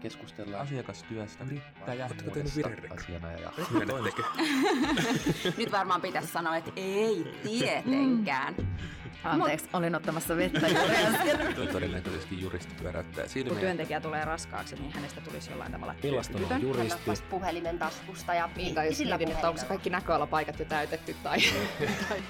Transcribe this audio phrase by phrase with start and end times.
[0.00, 2.96] keskustellaan asiakastyöstä, yrittäjä, Oletteko tehnyt virherekry?
[2.98, 3.52] asianajaja.
[3.70, 4.24] Minä tekee.
[5.58, 8.54] Nyt varmaan pitäisi sanoa, että ei tietenkään.
[9.24, 11.68] Anteeksi, olin ottamassa vettä juuri äsken.
[11.72, 13.60] Todennäköisesti juristi pyöräyttää Kun silmiä.
[13.60, 16.88] työntekijä tulee raskaaksi, niin hänestä tulisi jollain tavalla Millaista on juristi?
[16.88, 20.64] Hän ottaisi puhelimen taskusta ja Niin, tai jos sillä mietin, että onko kaikki näköalapaikat jo
[20.64, 21.38] täytetty tai...
[22.08, 22.22] tai...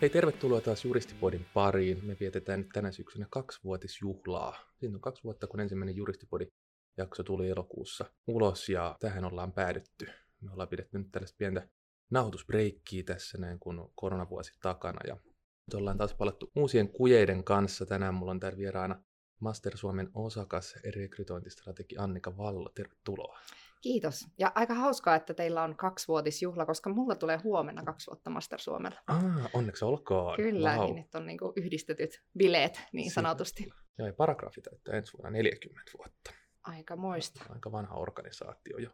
[0.00, 2.04] Hei, tervetuloa taas Juristipodin pariin.
[2.04, 4.58] Me vietetään nyt tänä syksynä kaksivuotisjuhlaa.
[4.80, 6.48] Siinä on kaksi vuotta, kun ensimmäinen Juristipodin
[6.96, 10.06] jakso tuli elokuussa ulos ja tähän ollaan päädytty.
[10.40, 11.68] Me ollaan pidetty nyt tällaista pientä
[12.10, 15.00] nauhoitusbreikkiä tässä näin, kun koronavuosi takana.
[15.06, 17.86] Ja nyt ollaan taas palattu uusien kujeiden kanssa.
[17.86, 19.02] Tänään mulla on täällä vieraana
[19.40, 22.68] Master Suomen osakas rekrytointistrategi Annika Vallo.
[22.74, 23.38] Tervetuloa.
[23.84, 24.26] Kiitos.
[24.38, 29.00] Ja aika hauskaa, että teillä on kaksivuotisjuhla, koska mulla tulee huomenna kaksi vuotta Master Suomella.
[29.06, 30.36] Ah, onneksi olkoon.
[30.36, 30.84] Kyllä, Vau.
[30.86, 33.14] niin nyt on niinku yhdistetyt bileet niin Siinä.
[33.14, 33.68] sanotusti.
[33.98, 36.30] Joo, ja paragrafi täyttää ensi vuonna 40 vuotta.
[36.62, 37.44] Aika moista.
[37.48, 38.90] Aika vanha organisaatio jo.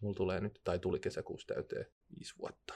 [0.00, 2.74] Mulla tulee nyt, tai tuli kesäkuussa täyteen viisi vuotta.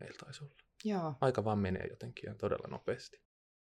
[0.00, 0.54] Meillä taisi olla.
[0.84, 3.20] Joo, Aika vaan menee jotenkin ja todella nopeasti.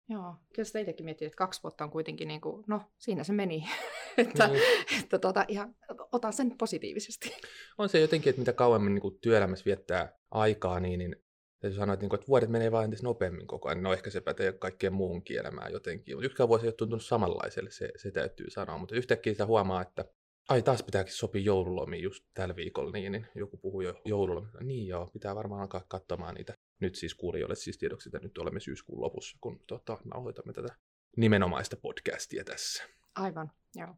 [0.10, 0.36] Joo.
[0.54, 3.64] Kyllä sitä itsekin miettii, että kaksi vuotta on kuitenkin niin kuin, no siinä se meni.
[4.18, 4.62] että, Niin.
[5.04, 5.76] että tota, ihan,
[6.12, 7.32] otan sen positiivisesti.
[7.78, 11.16] On se jotenkin, että mitä kauemmin niin kuin työelämässä viettää aikaa, niin, niin
[11.60, 13.84] täytyy sanoa, että, niin kuin, että vuodet menee vain entistä nopeammin koko ajan.
[13.84, 16.16] No ehkä se pätee kaikkeen muuhunkin elämään jotenkin.
[16.16, 18.78] Mutta yksikään vuosi ei ole tuntunut samanlaiselle, se, se täytyy sanoa.
[18.78, 20.06] Mutta yhtäkkiä sitä huomaa, että
[20.50, 24.64] ai taas pitääkin sopia joululomiin just tällä viikolla, niin, niin joku puhuu jo joululomista.
[24.64, 26.54] Niin joo, pitää varmaan alkaa katsomaan niitä.
[26.80, 30.76] Nyt siis kuulijoille siis tiedoksi, että nyt olemme syyskuun lopussa, kun tota, nauhoitamme tätä
[31.18, 32.84] nimenomaista podcastia tässä.
[33.16, 33.96] Aivan, joo.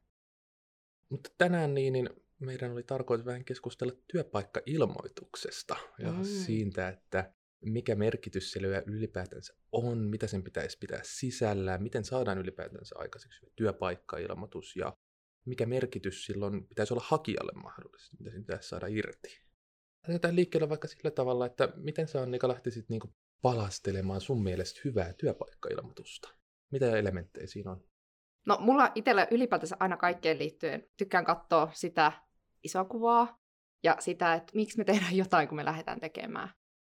[1.10, 6.24] Mutta tänään niin, niin meidän oli tarkoitus vähän keskustella työpaikkailmoituksesta ja Mm.
[6.24, 7.34] siitä, että
[7.66, 14.76] mikä merkitys sillä ylipäätänsä on, mitä sen pitäisi pitää sisällään, miten saadaan ylipäätänsä aikaiseksi työpaikkailmoitus
[14.76, 14.94] ja
[15.50, 19.42] mikä merkitys silloin pitäisi olla hakijalle mahdollisesti, mitä sen pitäisi saada irti.
[20.08, 25.14] Lähdetään liikkeelle vaikka sillä tavalla, että miten sä Annika lähtisit niinku palastelemaan sun mielestä hyvää
[25.14, 26.30] työpaikkailmoitusta?
[26.72, 27.84] Mitä elementtejä siinä on?
[28.46, 32.12] No mulla itsellä ylipäätänsä aina kaikkeen liittyen tykkään katsoa sitä
[32.64, 33.40] isoa kuvaa
[33.84, 36.50] ja sitä, että miksi me tehdään jotain, kun me lähdetään tekemään.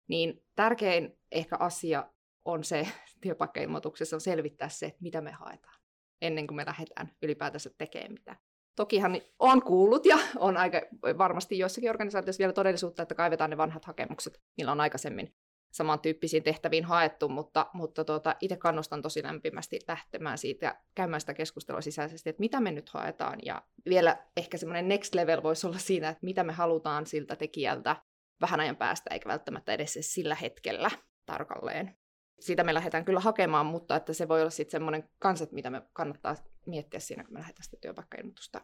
[0.09, 2.11] Niin tärkein ehkä asia
[2.45, 2.89] on se
[3.21, 5.82] työpaikkailmoituksessa on selvittää se, että mitä me haetaan
[6.23, 8.37] ennen kuin me lähdetään ylipäätänsä tekemään mitään.
[8.77, 10.81] Tokihan on kuullut ja on aika
[11.19, 15.35] varmasti joissakin organisaatioissa vielä todellisuutta, että kaivetaan ne vanhat hakemukset, millä on aikaisemmin
[15.73, 21.81] samantyyppisiin tehtäviin haettu, mutta, mutta tuota, itse kannustan tosi lämpimästi lähtemään siitä käymään sitä keskustelua
[21.81, 23.39] sisäisesti, että mitä me nyt haetaan.
[23.45, 27.97] Ja vielä ehkä semmoinen next level voisi olla siinä, että mitä me halutaan siltä tekijältä
[28.41, 30.91] vähän ajan päästä, eikä välttämättä edes se sillä hetkellä
[31.27, 31.97] tarkalleen.
[32.43, 35.71] Sitä me lähdetään kyllä hakemaan, mutta että se voi olla sitten semmoinen kans, että mitä
[35.71, 36.37] me kannattaa
[36.67, 38.61] miettiä siinä, kun me lähdetään sitä työpaikkailmoitusta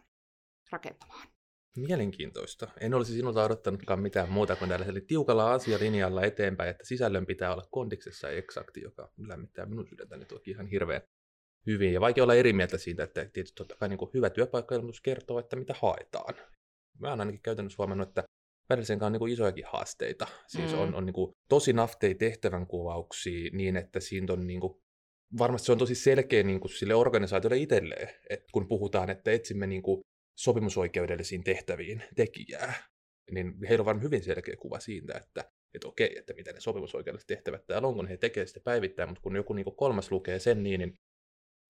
[0.70, 1.28] rakentamaan.
[1.76, 2.68] Mielenkiintoista.
[2.80, 7.68] En olisi sinulta odottanutkaan mitään muuta kuin tällaisella tiukalla asialinjalla eteenpäin, että sisällön pitää olla
[7.70, 11.02] kondiksessa eksakti, joka lämmittää minun sydäntäni toki ihan hirveän
[11.66, 11.92] hyvin.
[11.92, 15.38] Ja vaikea olla eri mieltä siitä, että tietysti totta kai niin kuin hyvä työpaikkailmoitus kertoo,
[15.38, 16.34] että mitä haetaan.
[16.98, 18.24] Mä oon ainakin käytännössä huomannut, että
[18.68, 20.26] välillä on niin kuin isojakin haasteita.
[20.46, 20.78] Siis Mm.
[20.78, 24.74] on, on niin kuin tosi nafteja tehtävän kuvauksia niin, että siinä on niin kuin
[25.38, 29.66] varmasti se on tosi selkeä niin kuin sille organisaatiolle itselleen, että kun puhutaan, että etsimme
[29.66, 30.00] niin kuin
[30.38, 32.74] sopimusoikeudellisiin tehtäviin tekijää,
[33.30, 37.26] niin heillä on varmaan hyvin selkeä kuva siitä, että, että okei, että mitä ne sopimusoikeudelliset
[37.26, 40.38] tehtävät täällä on, kun he tekevät sitä päivittäin, mutta kun joku niin kuin kolmas lukee
[40.38, 40.94] sen niin, niin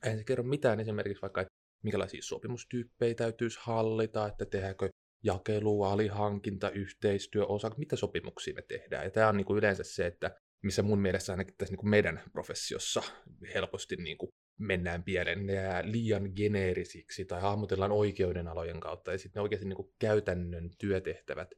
[0.04, 1.54] eihän se kerro mitään esimerkiksi vaikka, että
[1.84, 4.88] minkälaisia sopimustyyppejä täytyisi hallita, että tehdäänkö
[5.22, 9.04] jakelu, alihankinta, yhteistyö, osa, mitä sopimuksia me tehdään.
[9.04, 11.90] Ja tämä on niin kuin yleensä se, että missä mun mielestä ainakin tässä niin kuin
[11.90, 13.02] meidän professiossa
[13.54, 15.46] helposti niin kuin mennään pieleen,
[15.82, 21.54] liian geneerisiksi tai hahmotellaan oikeudenalojen kautta ja sitten ne oikeasti niin kuin käytännön työtehtävät,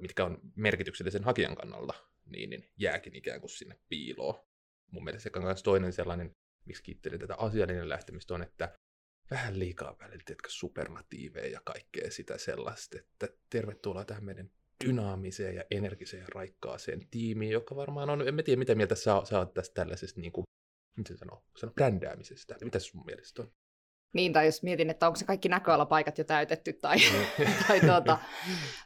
[0.00, 1.94] mitkä on merkityksellisen hakijan kannalta,
[2.26, 4.44] niin, niin jääkin ikään kuin sinne piiloon.
[4.90, 8.78] Mun mielestä se on myös toinen sellainen, miksi kiittelin tätä asiallinen lähtemistä on, että
[9.30, 14.50] vähän liikaa välillä, tiedätkö, superlatiiveja ja kaikkea sitä sellaista, että tervetuloa tähän meidän
[14.84, 19.20] dynaamiseen ja energiseen ja raikkaaseen tiimiin, joka varmaan on, en mä tiedä mitä mieltä sä,
[19.24, 20.44] sä oot tästä tällaisesta, niin kuin,
[20.96, 22.56] miten se sanoo, sanoo brändäämisestä.
[22.64, 23.52] Mitä sun mielestä on?
[24.14, 26.96] Niin, tai jos mietin, että onko se kaikki näköalapaikat jo täytetty, tai,
[27.68, 28.18] tai tuota,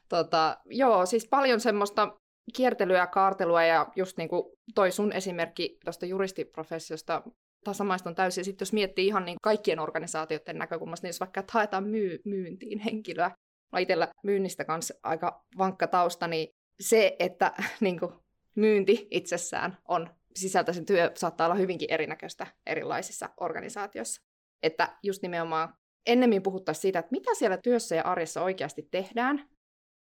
[0.09, 2.19] tuota, joo, siis paljon semmoista
[2.57, 4.43] kiertelyä ja kaartelua, ja just niin kuin
[4.75, 7.23] toi sun esimerkki tuosta juristiprofessiosta,
[7.65, 8.45] tasamaiston täysin.
[8.45, 13.31] Sitten jos miettii ihan niin kaikkien organisaatioiden näkökulmasta, niin jos vaikka haetaan myy- myyntiin henkilöä,
[13.73, 16.49] no itsellä myynnistä kanssa aika vankka tausta, niin
[16.81, 18.13] se, että niin kuin,
[18.57, 24.23] myynti itsessään on sisältäisen työ saattaa olla hyvinkin erinäköistä erilaisissa organisaatioissa.
[24.63, 25.75] Että just nimenomaan
[26.07, 29.49] ennemmin puhuttaisiin siitä, että mitä siellä työssä ja arjessa oikeasti tehdään,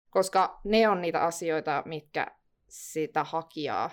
[0.09, 2.27] koska ne on niitä asioita, mitkä
[2.69, 3.89] sitä hakijaa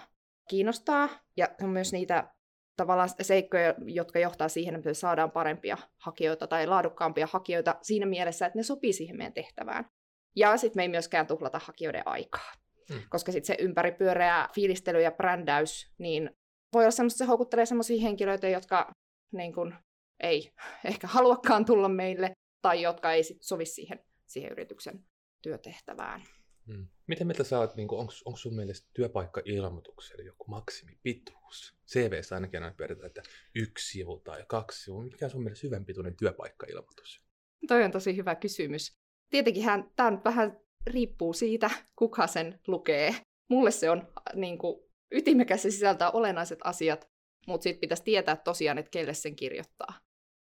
[0.48, 2.34] kiinnostaa, ja on myös niitä
[2.76, 8.46] tavallaan seikkoja, jotka johtaa siihen, että me saadaan parempia hakijoita tai laadukkaampia hakijoita siinä mielessä,
[8.46, 9.90] että ne sopii siihen meidän tehtävään.
[10.37, 12.52] Ja sitten me ei myöskään tuhlata hakijoiden aikaa.
[12.93, 13.02] Hmm.
[13.08, 16.31] Koska sitten se ympäripyöreä fiilistely ja brändäys, niin
[16.73, 18.90] voi olla semmoista, se houkuttelee semmoisia henkilöitä, jotka
[19.32, 19.75] niin kun,
[20.20, 20.52] ei
[20.84, 22.32] ehkä haluakaan tulla meille,
[22.62, 25.05] tai jotka ei sit sovi siihen, siihen yrityksen
[25.43, 26.23] työtehtävään.
[26.67, 26.88] Hmm.
[27.06, 27.88] Miten mieltä sä oot, niin
[28.24, 31.76] onko sun mielestä työpaikka-ilmoituksella joku maksimipituus?
[31.86, 33.22] CVssä ainakin aina pyöritään, että
[33.54, 35.04] yksi sivu tai kaksi sivua.
[35.04, 37.22] Mikä on sun mielestä hyvän pituinen työpaikka-ilmoitus?
[37.68, 38.96] Toi on tosi hyvä kysymys.
[39.30, 39.64] Tietenkin
[39.96, 43.14] tämä vähän riippuu siitä, kuka sen lukee.
[43.50, 47.08] Mulle se on niin kuin, ytimekäs se sisältää olennaiset asiat,
[47.46, 50.00] mutta sitten pitäisi tietää tosiaan, että kelle sen kirjoittaa.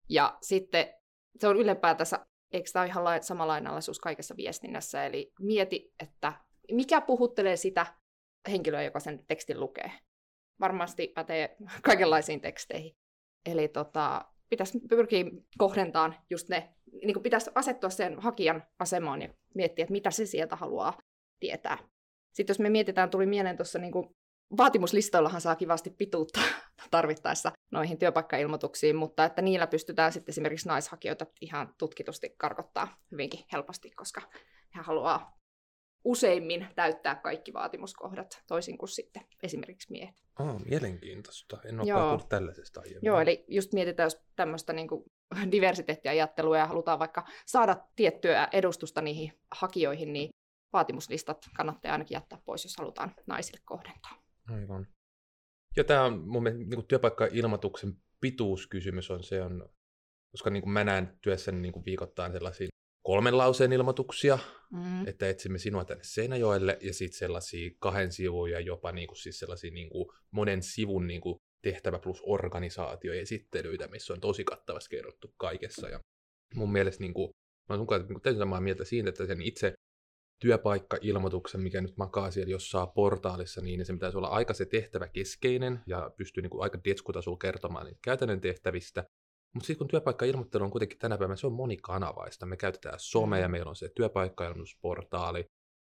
[0.09, 0.93] Ja sitten
[1.39, 6.33] se on ylipäätänsä, eikö tämä ole ihan lain, sama lainalaisuus kaikessa viestinnässä, eli mieti, että
[6.71, 7.85] mikä puhuttelee sitä
[8.51, 9.91] henkilöä, joka sen tekstin lukee.
[10.59, 12.95] Varmasti pätee kaikenlaisiin teksteihin.
[13.45, 15.25] Eli tota, pitäisi pyrkiä
[15.57, 20.25] kohdentamaan just ne, niin kuin pitäisi asettua sen hakijan asemaan ja miettiä, että mitä se
[20.25, 20.97] sieltä haluaa
[21.39, 21.77] tietää.
[22.33, 23.93] Sitten jos me mietitään, tuli mieleen tuossa niin
[24.57, 26.39] vaatimuslistoillahan saa kivasti pituutta
[26.91, 33.91] tarvittaessa noihin työpaikkailmoituksiin, mutta että niillä pystytään sitten esimerkiksi naishakijoita ihan tutkitusti karkottaa hyvinkin helposti,
[33.91, 34.21] koska
[34.75, 35.37] he haluaa
[36.07, 40.15] useimmin täyttää kaikki vaatimuskohdat, toisin kuin sitten esimerkiksi miehet.
[40.39, 41.57] Oh, mielenkiintoista.
[41.65, 41.99] En ole Joo.
[41.99, 43.05] kuullut tällaisesta aiemmin.
[43.05, 45.03] Joo, eli just mietitään jos tämmöistä niin kuin
[45.51, 50.29] diversiteettiajattelua ja halutaan vaikka saada tiettyä edustusta niihin hakijoihin, niin
[50.73, 54.23] vaatimuslistat kannattaa ainakin jättää pois, jos halutaan naisille kohdentaa.
[54.49, 54.87] Aivan.
[55.75, 59.69] Ja tämä on mun mielestä niin työpaikka-ilmoituksen pituuskysymys on se, on,
[60.31, 62.67] koska niin kuin mä näen työssäni niin kuin viikoittain sellaisia
[63.07, 64.39] kolmen lauseen ilmoituksia,
[64.71, 65.07] mm.
[65.07, 69.39] että etsimme sinua tänne Seinäjoelle, ja sitten sellaisia kahden sivun ja jopa niin kuin, siis
[69.39, 75.33] sellaisia niin kuin monen sivun niin kuin tehtävä plus organisaatioesittelyitä, missä on tosi kattavasti kerrottu
[75.37, 75.89] kaikessa.
[75.89, 75.99] Ja
[76.55, 77.27] mun mielestä niin kuin,
[77.69, 79.73] mä olen sun kanssa niin täysin samaa mieltä siitä, että sen itse
[80.41, 85.79] työpaikka-ilmoituksen, mikä nyt makaa siellä jossain portaalissa, niin se pitäisi olla aika se tehtävä keskeinen
[85.85, 89.03] ja pystyy niin kuin aika detskutasolla kertomaan niitä käytännön tehtävistä.
[89.53, 92.45] Mutta sitten kun työpaikka-ilmoittelu on kuitenkin tänä päivänä, se on monikanavaista.
[92.45, 93.51] Me käytetään somea, mm.
[93.51, 95.45] meillä on se työpaikka-ilmoitusportaali,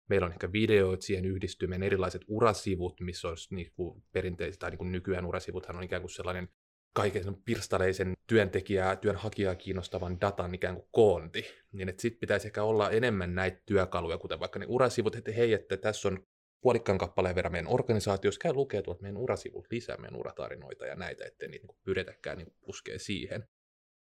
[0.10, 4.70] meillä on ehkä videoita siihen yhdistyy, meidän erilaiset urasivut, missä olisi niin kuin perinteiset, tai
[4.70, 6.50] niin kuin nykyään urasivuthan on ikään kuin sellainen
[6.94, 12.90] kaiken pirstaleisen työntekijää, työnhakijaa kiinnostavan datan ikään kuin koonti, niin että sitten pitäisi ehkä olla
[12.90, 16.24] enemmän näitä työkaluja, kuten vaikka ne urasivut, että hei, että tässä on
[16.62, 21.26] puolikkaan kappaleen verran meidän organisaatiossa, käy lukee tuolta meidän urasivut lisää meidän uratarinoita ja näitä,
[21.26, 23.44] ettei niitä niin pyydetäkään niin puskee siihen.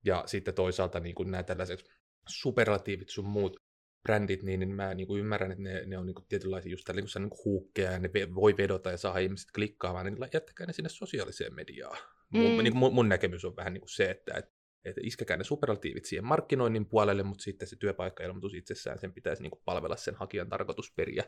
[0.06, 1.84] Ja sitten toisaalta niin kuin nämä tällaiset
[2.28, 3.68] superlatiivit sun muut
[4.04, 6.84] brändit, niin, niin mä niin kuin ymmärrän, että ne, ne on niin kuin tietynlaisia just
[6.86, 10.74] tällä, niin kuin huukkeja ja ne voi vedota ja saada ihmiset klikkaamaan, niin jättäkää ne
[10.74, 11.98] sinne sosiaaliseen mediaan.
[12.34, 12.40] Mm.
[12.40, 14.52] Mun, niin mun, mun näkemys on vähän niin kuin se, että, että,
[14.86, 19.52] että iskekää ne superlatiivit siihen markkinoinnin puolelle, mutta sitten se työpaikkailmoitus itsessään, sen pitäisi niin
[19.52, 21.24] kuin palvella sen hakijan tarkoitusperiä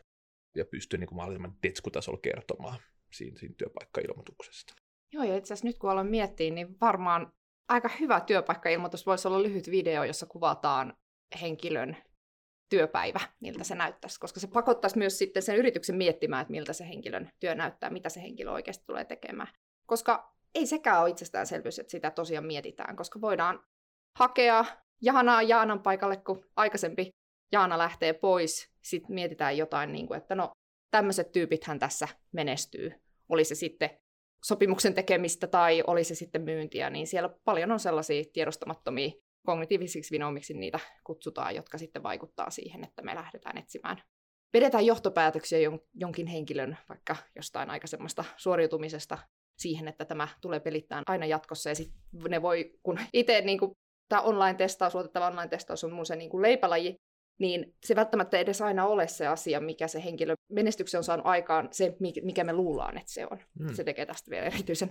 [0.56, 2.80] ja pystyä niin kuin mahdollisimman detskutasolla kertomaan
[3.12, 4.74] siinä, siinä työpaikkailmoituksesta.
[5.12, 7.32] Joo, ja itse asiassa nyt kun aloin miettiä, niin varmaan
[7.70, 10.94] aika hyvä työpaikkailmoitus voisi olla lyhyt video, jossa kuvataan
[11.42, 11.98] henkilön
[12.70, 16.88] työpäivä, miltä se näyttäisi, koska se pakottaisi myös sitten sen yrityksen miettimään, että miltä se
[16.88, 19.48] henkilön työ näyttää, mitä se henkilö oikeasti tulee tekemään.
[19.86, 23.64] Koska ei sekään ole itsestäänselvyys, että sitä tosiaan mietitään, koska voidaan
[24.18, 24.66] hakea
[25.02, 27.10] Jaanaa Jaanan paikalle, kun aikaisempi
[27.52, 30.52] Jaana lähtee pois, sitten mietitään jotain, niin kuin, että no
[30.92, 32.92] tämmöiset tyypithän tässä menestyy.
[33.30, 33.90] Oli se sitten
[34.44, 39.12] sopimuksen tekemistä tai oli se sitten myyntiä, niin siellä paljon on sellaisia tiedostamattomia
[39.46, 44.02] kognitiivisiksi vinomiksi niitä kutsutaan, jotka sitten vaikuttaa siihen, että me lähdetään etsimään.
[44.54, 45.60] Vedetään johtopäätöksiä
[45.94, 49.18] jonkin henkilön vaikka jostain aikaisemmasta suoriutumisesta
[49.58, 51.70] siihen, että tämä tulee pelittämään aina jatkossa.
[51.70, 53.72] Ja sitten ne voi, kun itse niin kuin,
[54.10, 56.96] tämä online-testaus, luotettava online-testaus on mun se niin kuin leipälaji,
[57.40, 61.70] niin se välttämättä edes aina ole se asia, mikä se henkilö menestyksen on saanut aikaan,
[61.72, 63.40] se mikä me luullaan, että se on.
[63.60, 63.74] Mm.
[63.74, 64.90] Se tekee tästä vielä erityisen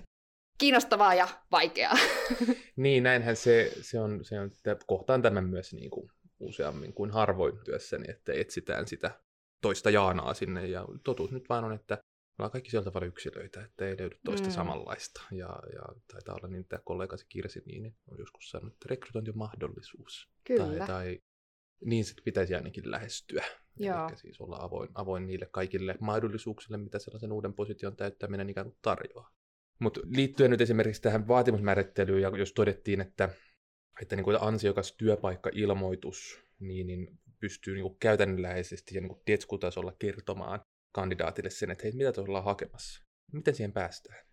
[0.59, 1.95] kiinnostavaa ja vaikeaa.
[2.77, 7.11] niin, näinhän se, se on, se on että kohtaan tämän myös niin kuin useammin kuin
[7.11, 9.11] harvoin työssäni, että etsitään sitä
[9.61, 13.65] toista Jaanaa sinne, ja totuus nyt vain on, että me ollaan kaikki sieltä vain yksilöitä,
[13.65, 14.53] että ei löydy toista mm.
[14.53, 15.21] samanlaista.
[15.31, 19.39] Ja, ja taitaa olla niin, että kollegasi Kirsi niin on joskus sanonut, että rekrytointi on
[19.39, 20.29] mahdollisuus.
[20.45, 20.67] Kyllä.
[20.67, 21.21] Tai, tai
[21.85, 23.45] niin sit pitäisi ainakin lähestyä.
[23.77, 24.09] Joo.
[24.09, 28.79] Eli siis olla avoin, avoin niille kaikille mahdollisuuksille, mitä sellaisen uuden position täyttäminen ikään kuin
[28.83, 29.31] tarjoaa.
[29.79, 33.29] Mutta liittyen nyt esimerkiksi tähän vaatimusmäärittelyyn, ja jos todettiin, että
[34.03, 39.93] että niin kuin ansiokas työpaikka-ilmoitus niin, niin pystyy niin kuin käytännönläheisesti ja niin kuin detskutasolla
[39.99, 40.61] kertomaan
[40.93, 43.05] kandidaatille sen, että hei, mitä tuolla ollaan hakemassa?
[43.33, 44.27] Miten siihen päästään?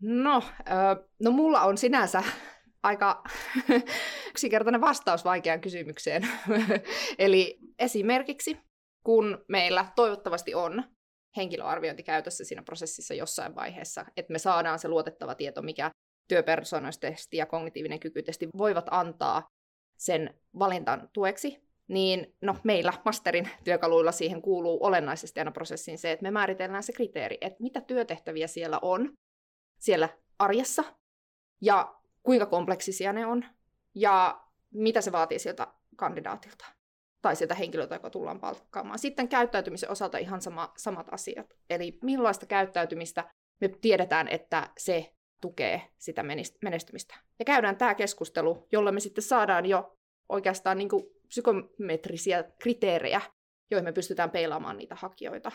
[0.00, 2.22] No, äh, no mulla on sinänsä
[2.84, 3.24] aika
[4.30, 6.28] yksinkertainen vastaus vaikeaan kysymykseen.
[7.18, 8.58] Eli esimerkiksi,
[9.06, 10.84] kun meillä toivottavasti on
[11.36, 15.90] henkilöarviointi käytössä siinä prosessissa jossain vaiheessa, että me saadaan se luotettava tieto, mikä
[16.28, 19.46] työpersonalistesti ja kognitiivinen kykytesti voivat antaa
[19.98, 26.22] sen valintan tueksi, niin no, meillä masterin työkaluilla siihen kuuluu olennaisesti aina prosessiin se, että
[26.22, 29.12] me määritellään se kriteeri, että mitä työtehtäviä siellä on
[29.78, 30.84] siellä arjessa
[31.60, 33.44] ja kuinka kompleksisia ne on
[33.94, 35.66] ja mitä se vaatii sieltä
[35.96, 36.64] kandidaatilta
[37.22, 38.98] tai sieltä henkilöltä, joka tullaan palkkaamaan.
[38.98, 41.46] Sitten käyttäytymisen osalta ihan sama, samat asiat.
[41.70, 43.24] Eli millaista käyttäytymistä
[43.60, 46.22] me tiedetään, että se tukee sitä
[46.62, 47.14] menestymistä.
[47.38, 49.96] Ja käydään tämä keskustelu, jolla me sitten saadaan jo
[50.28, 50.88] oikeastaan niin
[51.28, 53.20] psykometrisiä kriteerejä,
[53.70, 55.52] joihin me pystytään peilaamaan niitä hakijoita.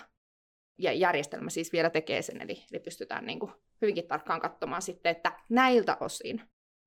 [0.77, 5.11] Ja järjestelmä siis vielä tekee sen, eli, eli pystytään niin kuin hyvinkin tarkkaan katsomaan sitten,
[5.11, 6.41] että näiltä osin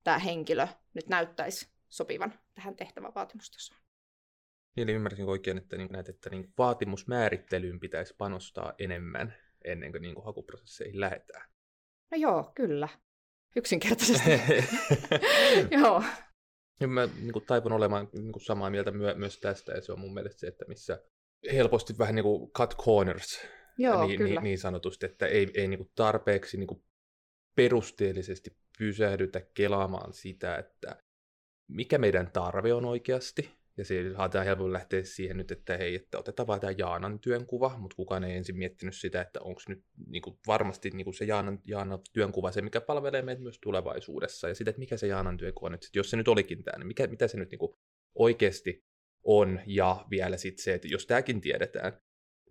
[0.04, 3.80] tämä henkilö nyt näyttäisi sopivan tähän tehtävän vaatimustasoon.
[4.76, 10.02] Niin, eli ymmärsin oikein, että niin näet, että niin vaatimusmäärittelyyn pitäisi panostaa enemmän ennen kuin,
[10.02, 11.48] niin kuin hakuprosesseihin lähdetään.
[12.10, 12.88] No joo, kyllä.
[13.56, 14.30] Yksinkertaisesti.
[15.80, 16.02] joo.
[16.80, 19.92] Ja mä niin kuin, taipun olemaan niin kuin, samaa mieltä myö- myös tästä, ja se
[19.92, 21.02] on mun mielestä se, että missä
[21.52, 23.46] helposti vähän niin kuin cut corners,
[23.78, 24.40] Joo, niin, kyllä.
[24.40, 26.84] niin, niin sanotusti, että ei, ei niin kuin tarpeeksi niin kuin
[27.54, 30.96] perusteellisesti pysähdytä kelaamaan sitä, että
[31.68, 36.18] mikä meidän tarve on oikeasti, ja se saattaa helposti lähteä siihen nyt, että hei, että
[36.18, 40.22] otetaan vaan tämä Jaanan työnkuva, mutta kukaan ei ensin miettinyt sitä, että onko nyt niin
[40.22, 44.54] kuin varmasti niin kuin se Jaanan, Jaanan työnkuva se, mikä palvelee meitä myös tulevaisuudessa, ja
[44.54, 47.28] sitä, että mikä se Jaanan työnkuva nyt, jos se nyt olikin tämä, niin mikä, mitä
[47.28, 47.74] se nyt niin kuin
[48.14, 48.84] oikeasti
[49.24, 51.92] on, ja vielä sitten se, että jos tämäkin tiedetään,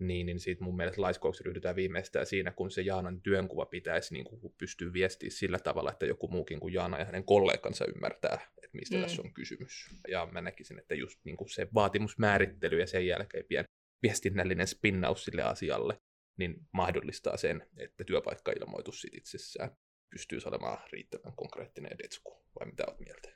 [0.08, 4.26] niin, niin siitä mun mielestä laiskouksi ryhdytään viimeistään siinä, kun se Jaanan työnkuva pitäisi niin
[4.26, 8.78] kuin pystyä viestiä sillä tavalla, että joku muukin kuin Jaana ja hänen kollegansa ymmärtää, että
[8.78, 9.02] mistä mm.
[9.02, 9.90] tässä on kysymys.
[10.08, 13.66] Ja mä näkisin, että just niin kuin se vaatimusmäärittely ja sen jälkeen pian
[14.04, 15.98] viestinnällinen spinnaus sille asialle,
[16.38, 19.72] niin mahdollistaa sen, että työpaikkailmoitus sit itsessään
[20.10, 22.46] pystyy olemaan riittävän konkreettinen detsku.
[22.60, 23.30] Vai mitä olet mieltä?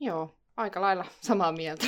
[0.00, 1.86] Joo, aika lailla samaa mieltä.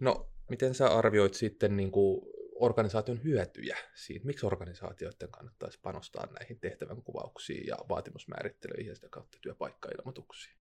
[0.00, 2.22] No, miten sä arvioit sitten niin kuin
[2.54, 9.38] organisaation hyötyjä siitä, miksi organisaatioiden kannattaisi panostaa näihin tehtävän kuvauksiin ja vaatimusmäärittelyihin ja sitä kautta
[9.40, 10.56] työpaikkailmoituksiin?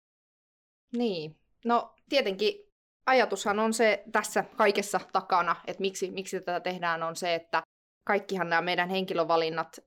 [0.96, 2.72] Niin, no tietenkin
[3.06, 7.62] ajatushan on se tässä kaikessa takana, että miksi, miksi tätä tehdään, on se, että
[8.06, 9.80] kaikkihan nämä meidän henkilövalinnat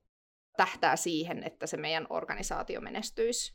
[0.56, 3.54] tähtää siihen, että se meidän organisaatio menestyisi.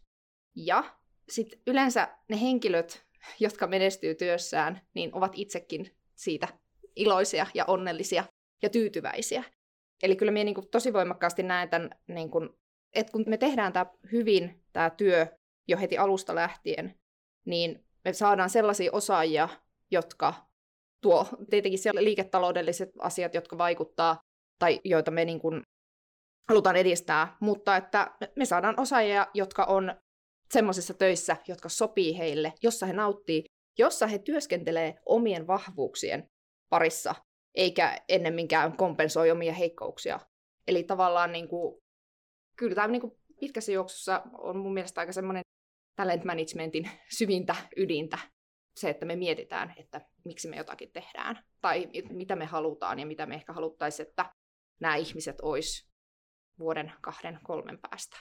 [0.56, 0.84] Ja
[1.30, 3.06] sitten yleensä ne henkilöt,
[3.40, 6.48] jotka menestyy työssään, niin ovat itsekin siitä
[6.96, 8.24] iloisia ja onnellisia
[8.62, 9.44] ja tyytyväisiä.
[10.04, 12.50] Eli kyllä minä niin kuin tosi voimakkaasti näen tämän, niin kuin,
[12.94, 15.28] että kun me tehdään tämä hyvin, tämä työ
[15.68, 16.96] jo heti alusta lähtien,
[17.46, 19.50] niin me saadaan sellaisia osaajia,
[19.92, 20.34] jotka
[21.02, 24.20] tuo tietenkin siellä liiketaloudelliset asiat, jotka vaikuttaa
[24.60, 25.62] tai joita me niin kuin
[26.50, 29.96] halutaan edistää, mutta että me saadaan osaajia, jotka on
[30.54, 33.44] semmoisissa töissä, jotka sopii heille, jossa he nauttii
[33.78, 36.30] jossa he työskentelee omien vahvuuksien
[36.70, 37.16] parissa,
[37.56, 40.20] eikä ennemminkään kompensoi omia heikkouksia.
[40.68, 41.82] Eli tavallaan niin kuin,
[42.58, 45.44] kyllä tämä niin kuin pitkässä juoksussa on mun mielestä aika semmoinen
[45.96, 48.18] talent managementin syvintä ydintä,
[48.76, 53.26] se, että me mietitään, että miksi me jotakin tehdään, tai mitä me halutaan ja mitä
[53.26, 54.34] me ehkä haluttaisiin, että
[54.80, 55.90] nämä ihmiset olisi
[56.60, 58.18] vuoden, kahden, kolmen päästä.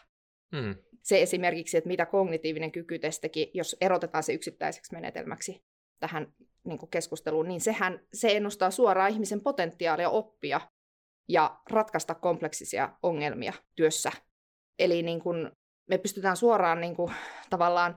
[0.53, 0.75] Mm.
[1.03, 5.63] Se esimerkiksi, että mitä kognitiivinen kykytestikin, jos erotetaan se yksittäiseksi menetelmäksi
[6.01, 6.33] tähän
[6.65, 10.61] niin kuin keskusteluun, niin sehän se ennustaa suoraan ihmisen potentiaalia oppia
[11.29, 14.13] ja ratkaista kompleksisia ongelmia työssä.
[14.79, 15.51] Eli niin kuin
[15.89, 17.13] me pystytään suoraan niin kuin,
[17.51, 17.95] tavallaan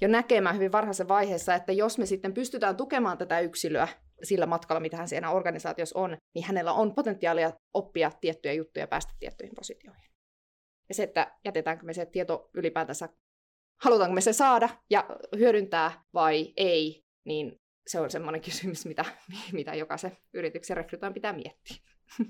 [0.00, 3.88] jo näkemään hyvin varhaisessa vaiheessa, että jos me sitten pystytään tukemaan tätä yksilöä
[4.22, 8.88] sillä matkalla, mitä hän siinä organisaatiossa on, niin hänellä on potentiaalia oppia tiettyjä juttuja ja
[8.88, 10.15] päästä tiettyihin positioihin.
[10.88, 13.08] Ja se, että jätetäänkö me se tieto ylipäätänsä,
[13.82, 19.04] halutaanko me se saada ja hyödyntää vai ei, niin se on semmoinen kysymys, mitä,
[19.52, 21.76] mitä jokaisen yrityksen rekrytoin pitää miettiä.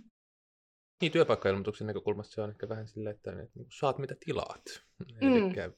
[1.00, 4.62] Niin, työpaikkailmoituksen näkökulmasta se on ehkä vähän silleen, että, että niin saat mitä tilaat.
[5.20, 5.50] Mm.
[5.50, 5.72] Eli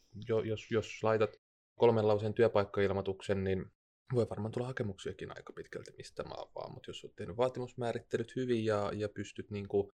[0.45, 1.31] jos, jos laitat
[1.79, 3.67] kolmen lauseen työpaikkailmoituksen, niin
[4.15, 8.91] voi varmaan tulla hakemuksiakin aika pitkälti mistä vaan, mutta jos olet tehnyt vaatimusmäärittelyt hyvin ja,
[8.95, 9.93] ja pystyt niin kuin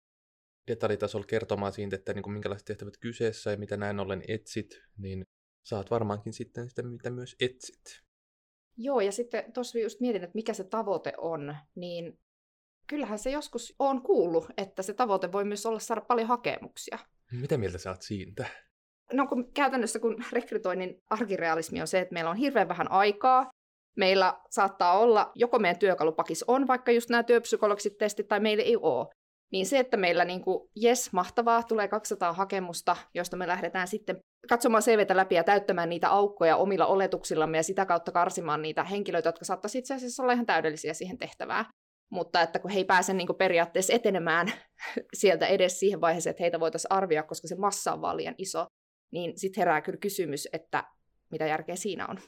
[0.70, 5.24] detaljitasolla kertomaan siitä, että niin kuin minkälaiset tehtävät kyseessä ja mitä näin ollen etsit, niin
[5.66, 8.02] saat varmaankin sitten sitä, mitä myös etsit.
[8.76, 12.18] Joo, ja sitten tuossa just mietin, että mikä se tavoite on, niin
[12.86, 16.98] kyllähän se joskus on kuullut, että se tavoite voi myös olla saada paljon hakemuksia.
[17.32, 18.46] Mitä mieltä sä oot siitä?
[19.12, 23.50] No kun käytännössä kun rekrytoinnin arkirealismi on se, että meillä on hirveän vähän aikaa,
[23.96, 28.76] meillä saattaa olla, joko meidän työkalupakissa on vaikka just nämä työpsykologiset testit, tai meillä ei
[28.76, 29.06] ole.
[29.52, 34.20] Niin se, että meillä niin kuin, jes, mahtavaa, tulee 200 hakemusta, josta me lähdetään sitten
[34.48, 39.28] katsomaan CVtä läpi ja täyttämään niitä aukkoja omilla oletuksillamme ja sitä kautta karsimaan niitä henkilöitä,
[39.28, 41.64] jotka saattaisi itse asiassa olla ihan täydellisiä siihen tehtävään.
[42.10, 44.52] Mutta että kun he ei pääse niin periaatteessa etenemään
[45.20, 48.66] sieltä edes siihen vaiheeseen, että heitä voitaisiin arvioida, koska se massa on vaan liian iso,
[49.12, 50.84] niin sitten herää kyllä kysymys, että
[51.30, 52.18] mitä järkeä siinä on.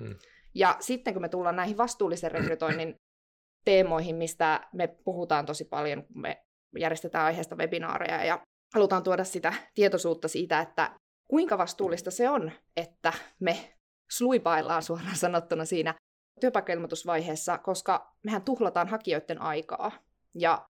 [0.00, 0.14] Hmm.
[0.54, 2.94] Ja sitten kun me tullaan näihin vastuullisen rekrytoinnin
[3.64, 6.44] teemoihin, mistä me puhutaan tosi paljon, kun me
[6.78, 8.42] järjestetään aiheesta webinaareja ja
[8.74, 10.90] halutaan tuoda sitä tietoisuutta siitä, että
[11.28, 13.74] kuinka vastuullista se on, että me
[14.10, 15.94] sluipaillaan suoraan sanottuna siinä
[16.40, 19.92] työpaikkailmoitusvaiheessa, koska mehän tuhlataan hakijoiden aikaa.
[20.34, 20.66] Ja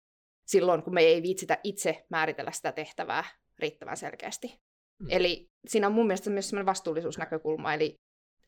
[0.47, 3.23] silloin, kun me ei viitsitä itse määritellä sitä tehtävää
[3.59, 4.59] riittävän selkeästi.
[4.99, 5.07] Mm.
[5.09, 7.95] Eli siinä on mun mielestä myös sellainen vastuullisuusnäkökulma, eli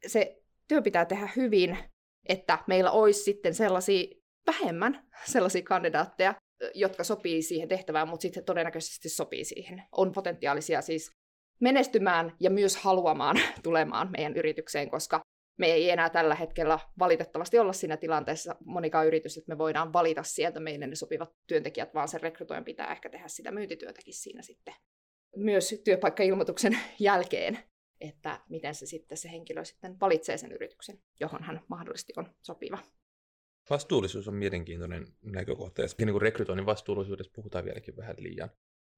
[0.07, 1.77] se työ pitää tehdä hyvin,
[2.25, 4.15] että meillä olisi sitten sellaisia
[4.47, 6.35] vähemmän sellaisia kandidaatteja,
[6.73, 9.83] jotka sopii siihen tehtävään, mutta sitten todennäköisesti sopii siihen.
[9.91, 11.11] On potentiaalisia siis
[11.59, 15.21] menestymään ja myös haluamaan tulemaan meidän yritykseen, koska
[15.59, 20.23] me ei enää tällä hetkellä valitettavasti olla siinä tilanteessa monikaan yritys, että me voidaan valita
[20.23, 24.73] sieltä meille ne sopivat työntekijät, vaan sen rekrytoijan pitää ehkä tehdä sitä myyntityötäkin siinä sitten
[25.35, 27.59] myös työpaikkailmoituksen jälkeen,
[28.01, 32.77] että miten se sitten se henkilö sitten valitsee sen yrityksen, johon hän mahdollisesti on sopiva.
[33.69, 38.49] Vastuullisuus on mielenkiintoinen näkökohta, ja niin kuin rekrytoinnin vastuullisuudessa puhutaan vieläkin vähän liian,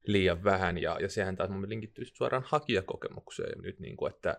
[0.08, 4.38] liian vähän, ja, ja sehän taas mun linkittyy suoraan hakijakokemukseen ja nyt, niin kuin, että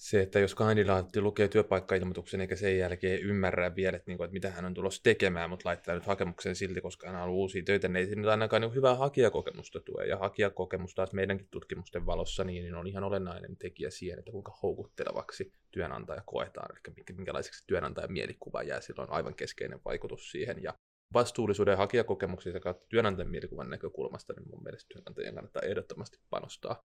[0.00, 4.32] se, että jos kandidaatti lukee työpaikkailmoituksen eikä sen jälkeen ymmärrä vielä, että, niin kuin, että
[4.32, 7.88] mitä hän on tulossa tekemään, mutta laittaa nyt hakemuksen silti, koska hän haluaa uusia töitä,
[7.88, 10.06] niin ei se nyt ainakaan niin hyvää hakijakokemusta tue.
[10.06, 14.58] Ja hakijakokemus taas meidänkin tutkimusten valossa niin, niin on ihan olennainen tekijä siihen, että kuinka
[14.62, 20.62] houkuttelevaksi työnantaja koetaan, eli minkälaiseksi työnantajan mielikuva jää, on aivan keskeinen vaikutus siihen.
[20.62, 20.74] Ja
[21.14, 26.82] vastuullisuuden hakijakokemuksista kautta työnantajan mielikuvan näkökulmasta, niin mun mielestä työnantajien kannattaa ehdottomasti panostaa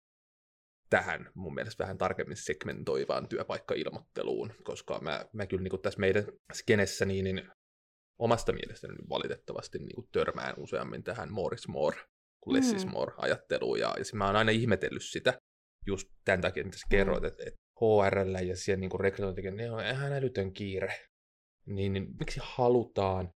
[0.91, 7.06] tähän mun mielestä vähän tarkemmin segmentoivaan työpaikkailmoitteluun, koska mä, mä kyllä niin tässä meidän skenessä
[7.06, 7.51] niin, niin
[8.19, 11.97] omasta mielestäni valitettavasti niin kuin törmään useammin tähän more is more
[12.41, 12.91] kuin less is mm.
[12.91, 15.34] more ajatteluun, ja, ja mä oon aina ihmetellyt sitä
[15.88, 17.27] just tämän takia, mitä sä kerroit, mm.
[17.27, 20.93] että, että HRL ja siellä niin rekrytointikin, ne on ihan älytön kiire.
[21.65, 23.30] Niin, niin miksi halutaan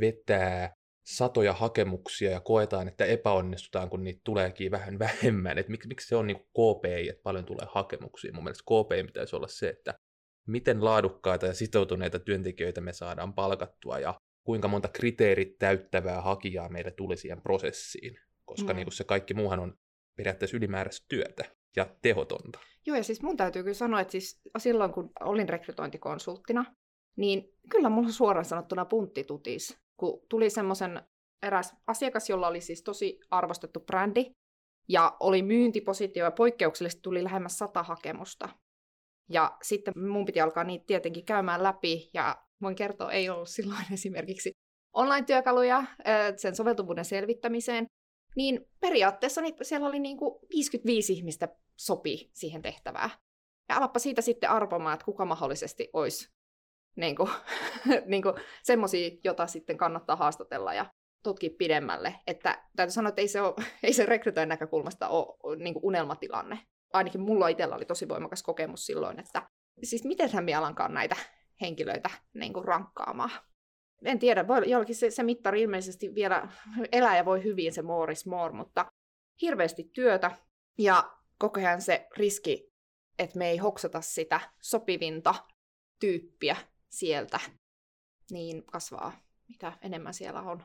[0.00, 5.58] vetää satoja hakemuksia ja koetaan, että epäonnistutaan, kun niitä tuleekin vähän vähemmän.
[5.58, 8.32] Et miksi, miksi se on niin KPI, että paljon tulee hakemuksia?
[8.32, 9.94] Mun mielestä KPI pitäisi olla se, että
[10.46, 16.90] miten laadukkaita ja sitoutuneita työntekijöitä me saadaan palkattua ja kuinka monta kriteerit täyttävää hakijaa meille
[16.90, 18.18] tuli siihen prosessiin.
[18.44, 18.76] Koska mm.
[18.76, 19.74] niin se kaikki muuhan on
[20.16, 21.44] periaatteessa ylimääräistä työtä
[21.76, 22.58] ja tehotonta.
[22.86, 26.64] Joo, ja siis mun täytyy kyllä sanoa, että siis silloin kun olin rekrytointikonsulttina,
[27.16, 31.02] niin kyllä mulla suoraan sanottuna puntti tutis kun tuli semmoisen
[31.42, 34.30] eräs asiakas, jolla oli siis tosi arvostettu brändi,
[34.88, 38.48] ja oli myyntipositio, ja poikkeuksellisesti tuli lähemmäs sata hakemusta.
[39.28, 43.92] Ja sitten mun piti alkaa niitä tietenkin käymään läpi, ja voin kertoa, ei ollut silloin
[43.94, 44.52] esimerkiksi
[44.96, 45.84] online-työkaluja
[46.36, 47.86] sen soveltuvuuden selvittämiseen,
[48.36, 53.10] niin periaatteessa niin siellä oli niin kuin 55 ihmistä sopi siihen tehtävään.
[53.68, 56.28] Ja alappa siitä sitten arpomaan, että kuka mahdollisesti olisi
[56.96, 57.30] niin kuin,
[58.06, 60.86] niin kuin semmoisia, jota sitten kannattaa haastatella ja
[61.22, 62.14] tutkia pidemmälle.
[62.26, 66.58] Että täytyy sanoa, että ei se, ole, ei se rekrytojen näkökulmasta ole niin kuin unelmatilanne.
[66.92, 69.42] Ainakin mulla itsellä oli tosi voimakas kokemus silloin, että
[69.82, 71.16] siis miten hän alankaan näitä
[71.60, 73.30] henkilöitä niin kuin rankkaamaan.
[74.04, 76.48] En tiedä, voi, jollakin se, se mittari ilmeisesti vielä
[76.92, 78.86] elää ja voi hyvin se more is more, mutta
[79.42, 80.30] hirveästi työtä
[80.78, 82.72] ja koko ajan se riski,
[83.18, 85.34] että me ei hoksata sitä sopivinta
[86.00, 86.56] tyyppiä
[86.92, 87.40] sieltä,
[88.30, 89.12] niin kasvaa,
[89.48, 90.64] mitä enemmän siellä on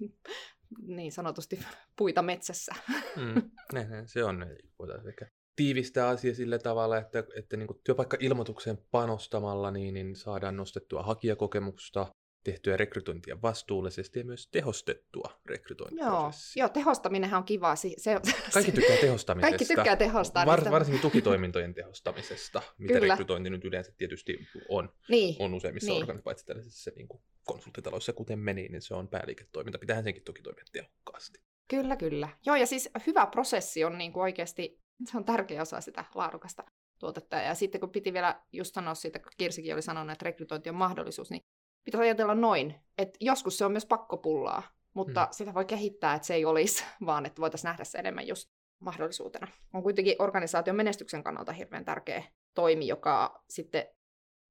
[0.96, 1.60] niin sanotusti
[1.96, 2.74] puita metsässä.
[3.16, 4.46] mm, ne, ne, se on.
[4.78, 11.02] Voitaisiin ehkä tiivistää asia sillä tavalla, että, että niin työpaikka-ilmoitukseen panostamalla niin, niin saadaan nostettua
[11.02, 16.60] hakijakokemusta, tehtyä rekrytointia vastuullisesti ja myös tehostettua rekrytointiprosessia.
[16.60, 17.76] Joo, joo tehostaminenhan on kiva.
[17.76, 18.20] Se,
[18.52, 19.50] Kaikki tykkää tehostamisesta.
[19.50, 20.46] Kaikki tykkää tehostaa.
[20.46, 23.14] Var, varsinkin tukitoimintojen tehostamisesta, mitä Kyllä.
[23.14, 25.36] rekrytointi nyt yleensä tietysti on, niin.
[25.38, 26.02] on useimmissa niin.
[26.02, 29.78] organisaatioissa, paitsi tällaisissa niin kuin konsulttitaloissa, kuten meni, niin se on pääliiketoiminta.
[29.78, 31.40] Pitäähän senkin toki toimia tehokkaasti.
[31.68, 32.28] Kyllä, kyllä.
[32.46, 36.64] Joo, ja siis hyvä prosessi on niin kuin oikeasti, se on tärkeä osa sitä laadukasta
[36.98, 37.36] tuotetta.
[37.36, 40.76] Ja sitten kun piti vielä just sanoa siitä, kun Kirsikin oli sanonut, että rekrytointi on
[40.76, 41.42] mahdollisuus, niin
[41.84, 44.62] pitäisi ajatella noin, että joskus se on myös pakkopullaa,
[44.94, 45.28] mutta mm.
[45.30, 49.48] sitä voi kehittää, että se ei olisi, vaan että voitaisiin nähdä se enemmän just mahdollisuutena.
[49.74, 53.86] On kuitenkin organisaation menestyksen kannalta hirveän tärkeä toimi, joka sitten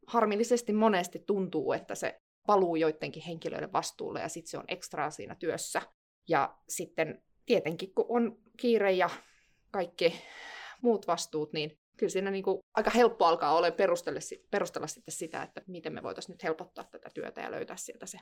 [0.08, 5.36] harmillisesti monesti tuntuu, että se paluu joidenkin henkilöiden vastuulle ja sitten se on ekstraa siinä
[5.36, 5.82] työssä.
[6.28, 9.10] Ja sitten tietenkin, kun on kiire ja
[9.72, 10.22] kaikki
[10.82, 14.20] muut vastuut, niin kyllä siinä niin kuin aika helppo alkaa olla perustella,
[14.52, 18.18] perustella sitten sitä, että miten me voitaisiin nyt helpottaa tätä työtä ja löytää sieltä se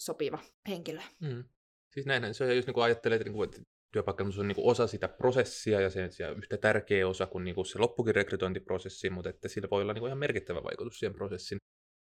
[0.00, 1.00] sopiva henkilö.
[1.20, 1.44] Mm.
[1.92, 5.08] Siis näinhän se on, just niin että, niin että työpaikkailmoitus on niin kuin osa sitä
[5.08, 9.48] prosessia ja se on yhtä tärkeä osa kuin, niin kuin se loppukin rekrytointiprosessi, mutta että
[9.48, 11.58] sillä voi olla niin kuin ihan merkittävä vaikutus siihen prosessin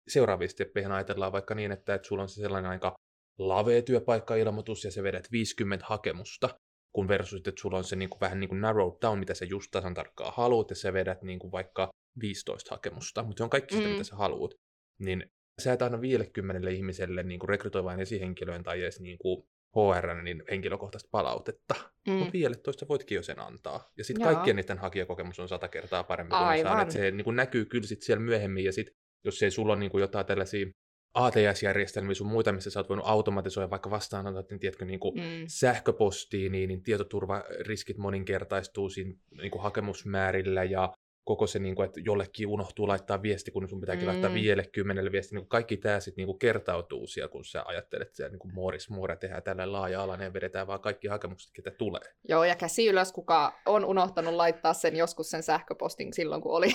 [0.08, 2.96] seuraaviin steppeihin ajatellaan vaikka niin, että, että sulla on se sellainen aika
[3.38, 6.60] lavea työpaikkailmoitus ja se vedät 50 hakemusta,
[6.94, 9.46] kun versus, että sulla on se niin kuin, vähän niin kuin narrow down, mitä sä
[9.46, 11.90] just tasan tarkkaan haluat, ja sä vedät niin kuin vaikka
[12.22, 13.92] 15 hakemusta, mutta se on kaikki sitä, mm.
[13.92, 14.52] mitä sä haluat.
[15.00, 15.26] Niin
[15.62, 19.44] sä et aina 50 ihmiselle niin kuin rekrytoivaan esihenkilöön tai edes niin kuin
[19.76, 21.76] HR niin henkilökohtaista palautetta,
[22.08, 22.14] mm.
[22.14, 23.90] mutta 15 voitkin jo sen antaa.
[23.98, 26.72] Ja sitten kaikkien niiden hakijakokemus on sata kertaa parempi kuin Aivan.
[26.72, 26.92] saan.
[26.92, 29.92] se niin kuin näkyy kyllä sit siellä myöhemmin, ja sitten jos ei sulla ole niin
[29.92, 30.66] kuin jotain tällaisia
[31.14, 35.46] ATS-järjestelmiä sun muita, missä sä oot voinut automatisoida vaikka vastaanotot, niin tiedätkö, niin kuin mm.
[35.48, 40.94] sähköpostiin, niin, niin tietoturvariskit moninkertaistuu siinä niin kuin hakemusmäärillä ja
[41.24, 44.08] koko se, niin kuin, että jollekin unohtuu laittaa viesti, kun sun pitääkin mm.
[44.08, 45.36] laittaa vielle kymmenelle viesti.
[45.36, 48.90] Niin kuin kaikki tämä sitten niin kertautuu siellä, kun sä ajattelet, että niin kuin Mooris
[48.90, 52.02] Moore tehdään tällä laaja-alainen ja vedetään vaan kaikki hakemukset, ketä tulee.
[52.30, 56.72] Joo, ja käsi ylös, kuka on unohtanut laittaa sen joskus sen sähköpostin silloin, kun oli.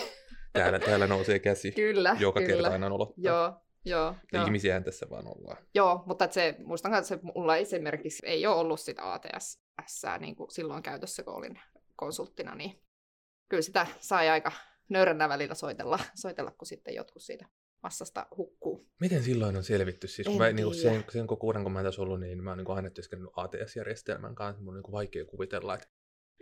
[0.53, 1.73] Täällä, täällä nousee käsi.
[1.73, 2.55] Kyllä, Joka kyllä.
[2.55, 3.25] kerta aina nolottaa.
[3.25, 4.45] Joo, Joo, ja joo.
[4.45, 5.57] Ihmisiähän tässä vaan ollaan.
[5.75, 9.61] Joo, mutta että se, muistan että se mulla esimerkiksi ei ole ollut sitä ATS
[10.19, 11.61] niin kuin silloin käytössä, kun olin
[11.97, 12.83] konsulttina, niin
[13.49, 14.53] kyllä sitä sai aika
[14.89, 17.49] nöyränä välillä soitella, soitella, kun sitten jotkut siitä
[17.83, 18.89] massasta hukkuu.
[19.01, 20.09] Miten silloin on selvitty?
[20.09, 22.59] Siis kun mä, niin kuin sen, sen kokuuden, kun mä tässä ollut, niin mä oon
[22.59, 24.63] niin aina työskennellyt ATS-järjestelmän kanssa.
[24.63, 25.89] Mun on niin vaikea kuvitella, että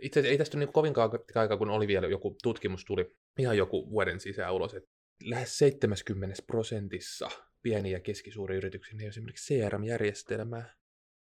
[0.01, 3.89] itse ei tästä ole niin kovinkaan aikaa, kun oli vielä joku tutkimus tuli ihan joku
[3.89, 4.89] vuoden sisään ulos, että
[5.23, 7.29] lähes 70 prosentissa
[7.61, 10.73] pieniä ja keskisuuria yrityksiä niin esimerkiksi CRM-järjestelmää.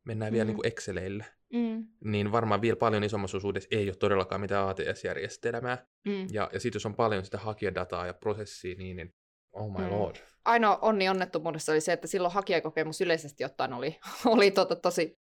[0.04, 0.34] Mennään mm.
[0.34, 1.24] vielä niin kuin Exceleillä.
[1.52, 1.86] Mm.
[2.04, 5.86] Niin varmaan vielä paljon isommassa osuudessa ei ole todellakaan mitään ATS-järjestelmää.
[6.04, 6.26] Mm.
[6.32, 9.14] Ja, ja sitten jos on paljon sitä hakijadataa ja prosessia, niin, niin
[9.52, 9.90] oh my mm.
[9.90, 10.16] lord.
[10.44, 15.18] Ainoa onni onnettomuudessa oli se, että silloin hakijakokemus yleisesti ottaen oli, oli tota tosi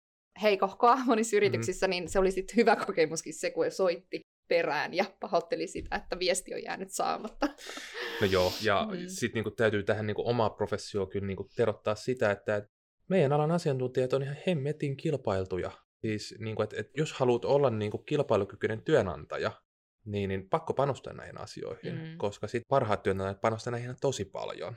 [0.41, 1.37] heikohkoa monissa mm-hmm.
[1.37, 1.89] yrityksissä, mm.
[1.89, 6.53] niin se oli sitten hyvä kokemuskin se, kun soitti perään ja pahoitteli sitä, että viesti
[6.53, 7.47] on jäänyt saamatta.
[8.21, 8.97] No joo, ja mm.
[9.07, 12.67] sitten niinku täytyy tähän niinku omaa professio kyllä niinku terottaa sitä, että
[13.09, 15.71] meidän alan asiantuntijat on ihan hemmetin kilpailtuja.
[16.01, 19.51] Siis, niinku, että et jos haluat olla niinku kilpailukykyinen työnantaja,
[20.05, 22.17] niin, niin pakko panostaa näihin asioihin, mm.
[22.17, 24.75] koska sit parhaat työnantajat panostaa näihin tosi paljon.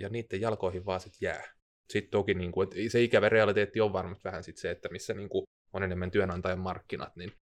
[0.00, 1.44] Ja niiden jalkoihin vaan sit jää.
[1.90, 5.14] Sitten toki niin kuin, että se ikävä realiteetti on varmasti vähän sit se, että missä
[5.14, 7.32] niin kuin on enemmän työnantajan markkinat, niin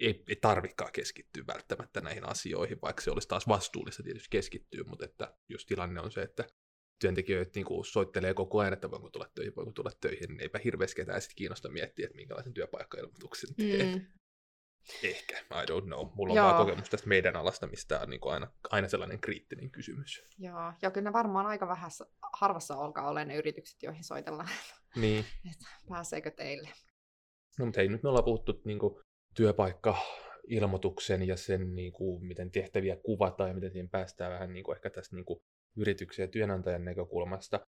[0.00, 5.04] ei, ei tarvikaan keskittyä välttämättä näihin asioihin, vaikka se olisi taas vastuullista tietysti keskittyä, mutta
[5.04, 6.44] että jos tilanne on se, että
[7.00, 10.58] työntekijöitä niin kuin soittelee koko ajan, että voinko tulla töihin, voinko tulla töihin, niin eipä
[10.64, 13.94] hirveästi ketään sitten kiinnosta miettiä, että minkälaisen työpaikkailmoituksen teet.
[13.94, 14.06] Mm.
[15.02, 16.06] Ehkä, I don't know.
[16.14, 16.46] Mulla on Joo.
[16.46, 20.24] vaan kokemus tästä meidän alasta, mistä on niin kuin aina, aina sellainen kriittinen kysymys.
[20.38, 24.48] Joo, ja kyllä ne varmaan aika vähässä, harvassa alkaa olla ne yritykset, joihin soitellaan.
[24.96, 25.24] Niin.
[25.50, 26.68] että pääseekö teille?
[27.58, 28.94] No mutta hei, nyt me ollaan puhuttu niin kuin,
[29.36, 34.76] työpaikka-ilmoituksen ja sen, niin kuin, miten tehtäviä kuvataan ja miten siihen päästään vähän niin kuin,
[34.76, 35.40] ehkä tästä niin kuin,
[35.76, 37.60] yrityksen ja työnantajan näkökulmasta.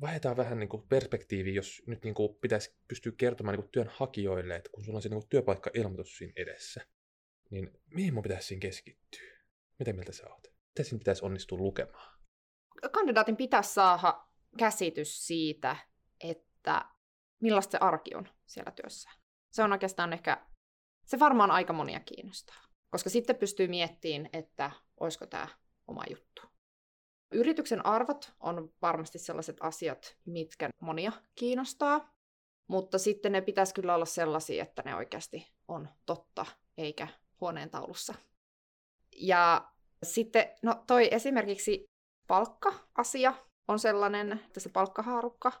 [0.00, 4.56] Vaihdetaan vähän niin kuin, perspektiivi, jos nyt niin kuin, pitäisi pystyä kertomaan niin kuin, työnhakijoille,
[4.56, 6.80] että kun sulla on se niin kuin, työpaikka-ilmoitus siinä edessä,
[7.50, 9.36] niin mihin mun pitäisi siinä keskittyä?
[9.78, 10.46] Mitä mieltä sä oot?
[10.68, 12.18] Mitä siinä pitäisi onnistua lukemaan?
[12.92, 14.26] Kandidaatin pitäisi saada
[14.58, 15.76] käsitys siitä,
[16.20, 16.84] että
[17.40, 19.10] millaista se arki on siellä työssä.
[19.50, 20.46] Se on oikeastaan ehkä
[21.06, 25.48] se varmaan aika monia kiinnostaa, koska sitten pystyy miettimään, että olisiko tämä
[25.86, 26.42] oma juttu.
[27.32, 32.12] Yrityksen arvot on varmasti sellaiset asiat, mitkä monia kiinnostaa,
[32.68, 36.46] mutta sitten ne pitäisi kyllä olla sellaisia, että ne oikeasti on totta,
[36.78, 37.08] eikä
[37.40, 38.14] huoneen taulussa.
[39.16, 41.86] Ja sitten, no toi esimerkiksi
[42.26, 43.34] palkka-asia
[43.68, 45.52] on sellainen, että se palkkahaarukka,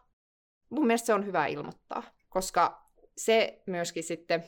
[0.70, 4.44] mun mielestä se on hyvä ilmoittaa, koska se myöskin sitten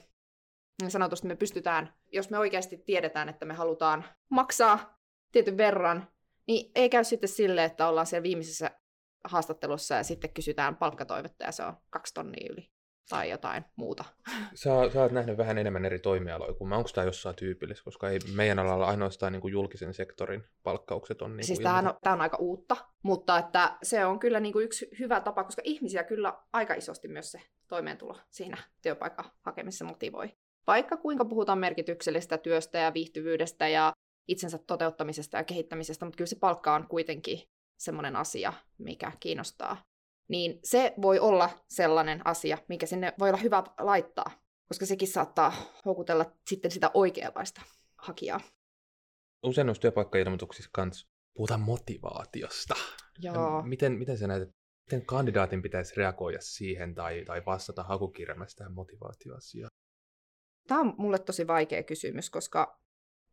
[0.89, 4.99] sanotusti me pystytään, jos me oikeasti tiedetään, että me halutaan maksaa
[5.33, 6.09] tietyn verran,
[6.47, 8.71] niin ei käy sitten sille, että ollaan siellä viimeisessä
[9.25, 12.71] haastattelussa ja sitten kysytään palkkatoivetta ja se on kaksi tonnia yli.
[13.09, 14.05] tai jotain muuta.
[14.55, 16.77] Sä, sä oot nähnyt vähän enemmän eri toimialoja kuin mä.
[16.77, 17.85] Onko tämä jossain tyypillistä?
[17.85, 21.37] Koska ei meidän alalla ainoastaan niin kuin julkisen sektorin palkkaukset on...
[21.37, 24.65] Niin siis tämä on, tämä on aika uutta, mutta että se on kyllä niin kuin
[24.65, 30.31] yksi hyvä tapa, koska ihmisiä kyllä aika isosti myös se toimeentulo siinä työpaikan hakemisessa motivoi.
[30.69, 33.93] Vaikka kuinka puhutaan merkityksellisestä työstä ja viihtyvyydestä ja
[34.29, 37.43] itsensä toteuttamisesta ja kehittämisestä, mutta kyllä se palkka on kuitenkin
[37.79, 39.83] semmoinen asia, mikä kiinnostaa.
[40.29, 44.31] Niin se voi olla sellainen asia, mikä sinne voi olla hyvä laittaa,
[44.69, 45.53] koska sekin saattaa
[45.85, 47.63] houkutella sitten sitä oikeanlaista
[47.97, 48.41] hakijaa.
[49.43, 52.75] Usein noissa työpaikkailmoituksissa kanssa puhutaan motivaatiosta.
[53.19, 53.63] Joo.
[53.63, 54.49] Miten, miten sä näet,
[54.91, 59.71] miten kandidaatin pitäisi reagoida siihen tai, tai vastata hakukirjelmässä tähän motivaatioasiaan?
[60.69, 62.81] Tämä on mulle tosi vaikea kysymys, koska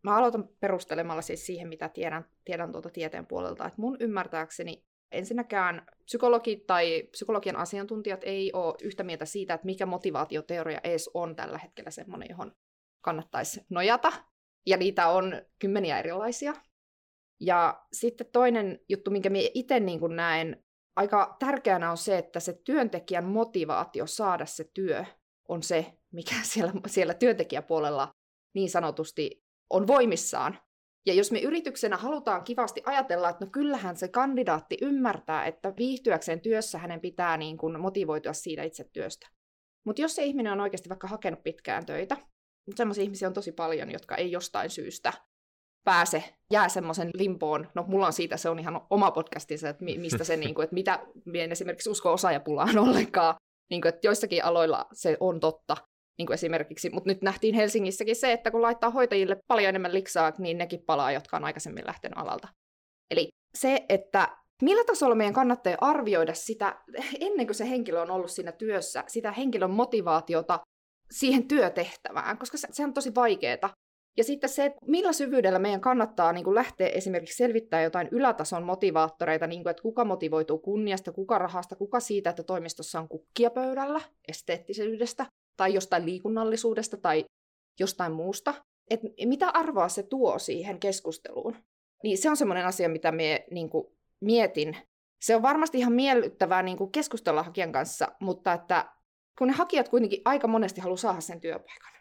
[0.04, 3.66] mä aloitan perustelemalla siis siihen, mitä tiedän, tiedän tuolta tieteen puolelta.
[3.66, 9.86] Että mun ymmärtääkseni ensinnäkään psykologit tai psykologian asiantuntijat ei ole yhtä mieltä siitä, että mikä
[9.86, 12.52] motivaatioteoria edes on tällä hetkellä semmoinen, johon
[13.02, 14.12] kannattaisi nojata.
[14.66, 16.54] Ja niitä on kymmeniä erilaisia.
[17.40, 20.64] Ja sitten toinen juttu, minkä minä itse niin näen
[20.96, 25.06] aika tärkeänä on se, että se työntekijän motivaatio saada se työ
[25.48, 28.12] on se, mikä siellä, siellä työntekijäpuolella
[28.56, 30.60] niin sanotusti on voimissaan.
[31.08, 36.42] Ja jos me yrityksenä halutaan kivasti ajatella, että no kyllähän se kandidaatti ymmärtää, että viihtyäkseen
[36.42, 39.28] työssä hänen pitää niin kuin motivoitua siitä itse työstä.
[39.86, 42.16] Mutta jos se ihminen on oikeasti vaikka hakenut pitkään töitä,
[42.66, 45.14] mutta semmoisia ihmisiä on tosi paljon, jotka ei jostain syystä
[45.84, 47.68] pääse, jää semmoisen limpoon.
[47.76, 50.74] No mulla on siitä, se on ihan oma podcastinsa, että mistä se, niin kuin, että
[50.74, 53.36] mitä en esimerkiksi usko osaajapulaan ollenkaan.
[53.70, 55.78] Niin kuin, että joissakin aloilla se on totta,
[56.18, 60.34] niin kuin esimerkiksi, mutta nyt nähtiin Helsingissäkin se, että kun laittaa hoitajille paljon enemmän liksaa,
[60.38, 62.48] niin nekin palaa, jotka on aikaisemmin lähtenyt alalta.
[63.12, 66.82] Eli se, että millä tasolla meidän kannattaa arvioida sitä,
[67.20, 70.60] ennen kuin se henkilö on ollut siinä työssä, sitä henkilön motivaatiota
[71.12, 73.74] siihen työtehtävään, koska se, se on tosi vaikeaa.
[74.18, 78.64] Ja sitten se, että millä syvyydellä meidän kannattaa niin kuin lähteä esimerkiksi selvittää jotain ylätason
[78.64, 83.50] motivaattoreita, niin kuin, että kuka motivoituu kunniasta, kuka rahasta, kuka siitä, että toimistossa on kukkia
[83.50, 85.26] pöydällä, esteettisyydestä,
[85.58, 87.26] tai jostain liikunnallisuudesta tai
[87.80, 88.54] jostain muusta.
[88.90, 91.56] Et mitä arvoa se tuo siihen keskusteluun?
[92.04, 93.70] Niin se on semmoinen asia, mitä me niin
[94.22, 94.78] mietin.
[95.22, 98.92] Se on varmasti ihan miellyttävää niin kuin keskustella hakijan kanssa, mutta että
[99.38, 101.94] kun ne hakijat kuitenkin aika monesti haluaa saada sen työpaikan.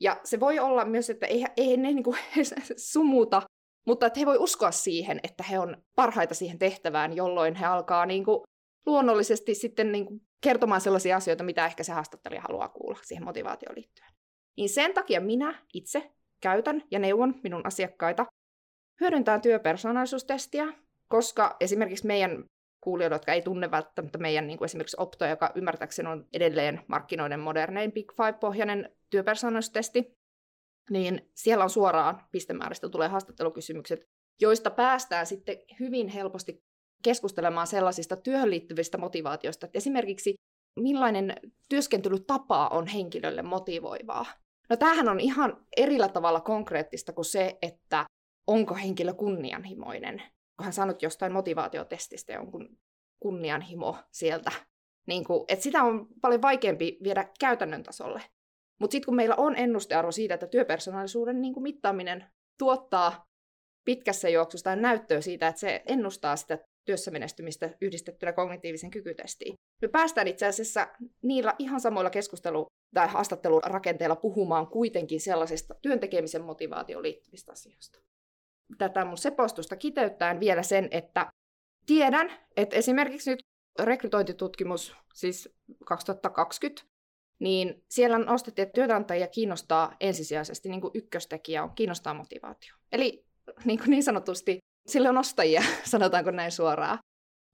[0.00, 2.16] Ja se voi olla myös, että ei, ei ne niin kuin,
[2.92, 3.42] sumuta,
[3.86, 8.06] mutta että he voi uskoa siihen, että he on parhaita siihen tehtävään, jolloin he alkaa
[8.06, 8.40] niin kuin,
[8.86, 13.76] luonnollisesti sitten niin kuin, kertomaan sellaisia asioita, mitä ehkä se haastattelija haluaa kuulla siihen motivaatioon
[13.76, 14.12] liittyen.
[14.56, 18.26] Niin sen takia minä itse käytän ja neuvon minun asiakkaita
[19.00, 20.66] hyödyntää työpersonaalisuustestiä,
[21.08, 22.44] koska esimerkiksi meidän
[22.80, 27.40] kuulijoille, jotka ei tunne välttämättä meidän niin kuin esimerkiksi Opto, joka ymmärtääkseni on edelleen markkinoiden
[27.40, 30.18] modernein Big Five-pohjainen työpersonaalisuustesti,
[30.90, 34.08] niin siellä on suoraan pistemääristä tulee haastattelukysymykset,
[34.40, 36.64] joista päästään sitten hyvin helposti
[37.02, 40.34] keskustelemaan sellaisista työhön liittyvistä motivaatioista, että esimerkiksi
[40.80, 41.36] millainen
[41.68, 44.26] työskentelytapa on henkilölle motivoivaa.
[44.70, 48.06] No tämähän on ihan erillä tavalla konkreettista kuin se, että
[48.46, 50.22] onko henkilö kunnianhimoinen.
[50.56, 52.78] Kun hän saanut jostain motivaatiotestistä jonkun
[53.20, 54.52] kunnianhimo sieltä.
[55.06, 58.22] Niin kuin, että sitä on paljon vaikeampi viedä käytännön tasolle.
[58.80, 62.24] Mutta sitten kun meillä on ennustearvo siitä, että työpersonaalisuuden niin kuin mittaaminen
[62.58, 63.26] tuottaa
[63.84, 69.54] pitkässä juoksussa näyttöä siitä, että se ennustaa sitä työssä menestymistä yhdistettynä kognitiivisen kykytestiin.
[69.82, 70.88] Me päästään itse asiassa
[71.22, 77.98] niillä ihan samoilla keskustelu- tai haastattelurakenteilla puhumaan kuitenkin sellaisista työntekemisen motivaatioon liittyvistä asioista.
[78.78, 81.26] Tätä mun sepostusta kiteyttäen vielä sen, että
[81.86, 83.40] tiedän, että esimerkiksi nyt
[83.78, 85.48] rekrytointitutkimus, siis
[85.84, 86.82] 2020,
[87.38, 92.74] niin siellä nostettiin, että työnantajia kiinnostaa ensisijaisesti, niin kuin ykköstekijä on, kiinnostaa motivaatio.
[92.92, 93.24] Eli
[93.64, 96.98] niin, kuin niin sanotusti sille on ostajia, sanotaanko näin suoraan.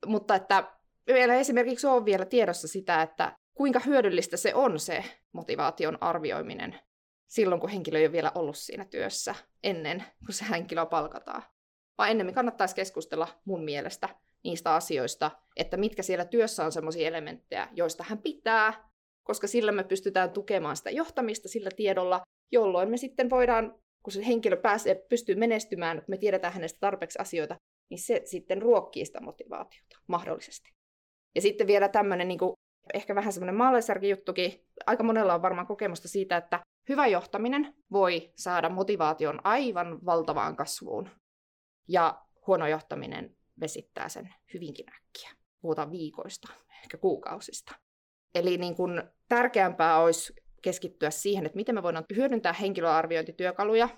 [0.06, 0.72] Mutta että
[1.06, 6.80] vielä esimerkiksi on vielä tiedossa sitä, että kuinka hyödyllistä se on se motivaation arvioiminen
[7.26, 9.34] silloin, kun henkilö ei ole vielä ollut siinä työssä
[9.64, 11.42] ennen kuin se henkilö palkataan.
[11.98, 14.08] Vaan ennemmin kannattaisi keskustella mun mielestä
[14.44, 18.90] niistä asioista, että mitkä siellä työssä on sellaisia elementtejä, joista hän pitää,
[19.22, 22.20] koska sillä me pystytään tukemaan sitä johtamista sillä tiedolla,
[22.52, 23.74] jolloin me sitten voidaan
[24.06, 27.56] kun se henkilö pääsee, pystyy menestymään, kun me tiedetään hänestä tarpeeksi asioita,
[27.90, 30.70] niin se sitten ruokkii sitä motivaatiota mahdollisesti.
[31.34, 32.52] Ja sitten vielä tämmöinen niin kuin,
[32.94, 34.66] ehkä vähän semmoinen maalaisarki juttukin.
[34.86, 41.10] Aika monella on varmaan kokemusta siitä, että hyvä johtaminen voi saada motivaation aivan valtavaan kasvuun.
[41.88, 45.30] Ja huono johtaminen vesittää sen hyvinkin äkkiä.
[45.60, 47.74] Puhutaan viikoista, ehkä kuukausista.
[48.34, 53.88] Eli niin kuin tärkeämpää olisi keskittyä siihen, että miten me voidaan hyödyntää henkilöarviointityökaluja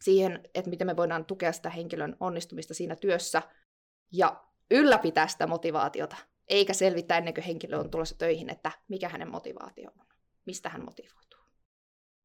[0.00, 3.42] siihen, että miten me voidaan tukea sitä henkilön onnistumista siinä työssä
[4.12, 6.16] ja ylläpitää sitä motivaatiota,
[6.48, 10.06] eikä selvittää ennen kuin henkilö on tulossa töihin, että mikä hänen motivaatio on,
[10.46, 11.40] mistä hän motivoituu.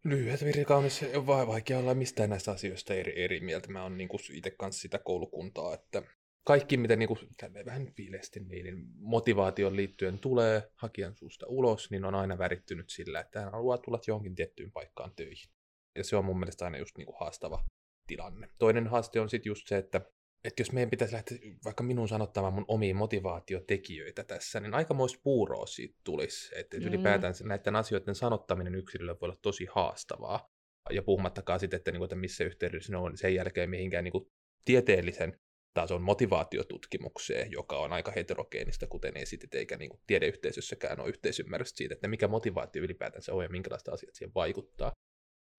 [0.03, 3.71] Lyhyet virikaunis, vai vaikea olla mistään näistä asioista eri, eri mieltä.
[3.71, 6.01] Mä oon niin itse kanssa sitä koulukuntaa, että
[6.49, 7.19] kaikki, mitä niin kuin,
[7.65, 13.19] vähän viileesti niin, niin motivaation liittyen tulee hakijan suusta ulos, niin on aina värittynyt sillä,
[13.19, 15.49] että hän haluaa tulla johonkin tiettyyn paikkaan töihin.
[15.97, 17.65] Ja se on mun mielestä aina just niin kuin haastava
[18.07, 18.49] tilanne.
[18.59, 20.01] Toinen haaste on sitten just se, että,
[20.43, 25.65] että jos meidän pitäisi lähteä vaikka minun sanottamaan mun omiin motivaatiotekijöitä tässä, niin aikamoista puuroa
[25.65, 26.59] siitä tulisi.
[26.59, 26.87] Että mm.
[26.87, 30.49] ylipäätään näiden asioiden sanottaminen yksilölle voi olla tosi haastavaa.
[30.89, 34.11] Ja puhumattakaan sitten, että, niin kuin, että missä yhteydessä ne on sen jälkeen mihinkään niin
[34.11, 34.31] kuin,
[34.65, 35.39] tieteellisen
[35.73, 41.93] tason motivaatiotutkimukseen, joka on aika heterogeenista, kuten esitit, eikä niin kuin tiedeyhteisössäkään ole yhteisymmärrystä siitä,
[41.93, 44.91] että mikä motivaatio ylipäätänsä on ja minkälaista asiat siihen vaikuttaa,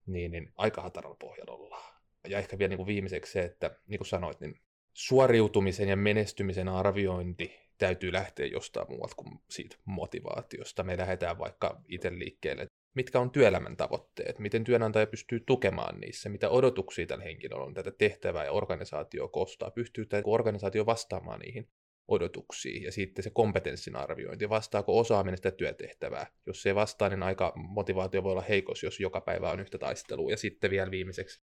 [0.05, 2.01] niin, niin aika hataralla pohjalla ollaan.
[2.27, 4.61] Ja ehkä vielä niin kuin viimeiseksi se, että niin kuin sanoit, niin
[4.93, 10.83] suoriutumisen ja menestymisen arviointi täytyy lähteä jostain muualta kuin siitä motivaatiosta.
[10.83, 16.49] Me lähdetään vaikka itse liikkeelle, mitkä on työelämän tavoitteet, miten työnantaja pystyy tukemaan niissä, mitä
[16.49, 21.69] odotuksia tällä henkilöllä on tätä tehtävää ja organisaatio kostaa, pystyy tämä organisaatio vastaamaan niihin
[22.07, 26.27] odotuksiin ja sitten se kompetenssin arviointi, vastaako osaaminen sitä työtehtävää.
[26.45, 29.77] Jos se ei vastaa, niin aika motivaatio voi olla heikos, jos joka päivä on yhtä
[29.77, 30.31] taistelua.
[30.31, 31.41] Ja sitten vielä viimeiseksi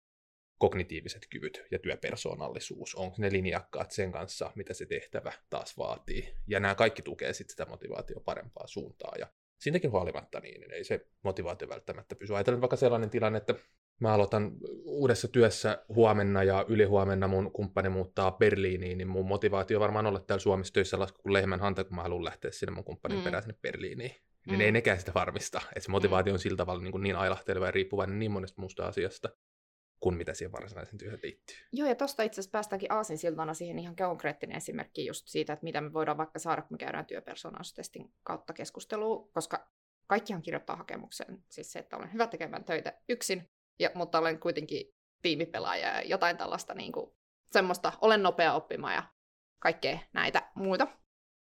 [0.59, 6.35] kognitiiviset kyvyt ja työpersonallisuus, onko ne linjakkaat sen kanssa, mitä se tehtävä taas vaatii.
[6.47, 9.13] Ja nämä kaikki tukee sitten sitä motivaatio parempaa suuntaa.
[9.19, 9.27] Ja
[9.59, 12.35] siitäkin huolimatta niin, niin ei se motivaatio välttämättä pysy.
[12.35, 13.55] Ajatellaan vaikka sellainen tilanne, että
[14.01, 14.53] mä aloitan
[14.85, 20.43] uudessa työssä huomenna ja ylihuomenna mun kumppani muuttaa Berliiniin, niin mun motivaatio varmaan olla täällä
[20.43, 23.25] Suomessa töissä lasku kuin lehmän hanta, kun mä haluan lähteä sinne mun kumppanin mm.
[23.25, 24.15] perään sinne Berliiniin.
[24.47, 24.61] Niin mm.
[24.61, 25.61] ei nekään sitä varmista.
[25.69, 28.87] Että se motivaatio on sillä tavalla niin, kuin niin ailahteleva ja riippuvainen niin monesta muusta
[28.87, 29.29] asiasta,
[30.01, 31.57] kuin mitä siihen varsinaisen työhön liittyy.
[31.73, 35.81] Joo, ja tuosta itse asiassa päästäänkin aasinsiltana siihen ihan konkreettinen esimerkki just siitä, että mitä
[35.81, 39.71] me voidaan vaikka saada, kun me käydään työpersonaalistestin kautta keskustelua, koska
[40.07, 44.95] kaikkihan kirjoittaa hakemukseen, siis se, että olen hyvä tekemään töitä yksin, ja, mutta olen kuitenkin
[45.23, 47.11] tiimipelaaja ja jotain tällaista niin kuin,
[47.53, 49.03] semmoista, olen nopea oppimaan ja
[49.59, 50.87] kaikkea näitä muita.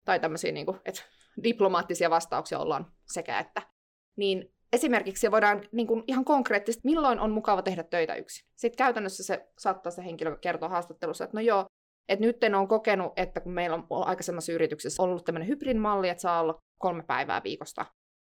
[0.05, 1.01] Tai tämmöisiä, niin kuin, että
[1.43, 3.61] diplomaattisia vastauksia ollaan sekä että.
[4.15, 8.49] Niin esimerkiksi voidaan niin kuin ihan konkreettisesti, milloin on mukava tehdä töitä yksin.
[8.55, 11.65] Sitten käytännössä se saattaa se henkilö kertoa haastattelussa, että no joo,
[12.09, 16.21] että nyt en ole kokenut, että kun meillä on aikaisemmassa yrityksessä ollut tämmöinen hybridmalli, että
[16.21, 17.85] saa olla kolme päivää viikosta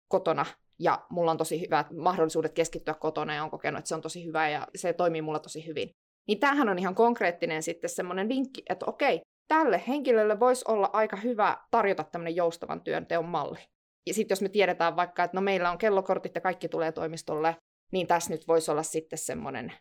[0.07, 0.45] kotona
[0.79, 4.25] ja mulla on tosi hyvät mahdollisuudet keskittyä kotona ja on kokenut, että se on tosi
[4.25, 5.89] hyvä ja se toimii mulla tosi hyvin.
[6.27, 11.17] Niin tämähän on ihan konkreettinen sitten semmoinen vinkki, että okei, tälle henkilölle voisi olla aika
[11.17, 13.59] hyvä tarjota tämmöinen joustavan työnteon malli.
[14.07, 17.55] Ja sitten jos me tiedetään vaikka, että no meillä on kellokortit ja kaikki tulee toimistolle,
[17.91, 19.73] niin tässä nyt voisi olla sitten semmoinen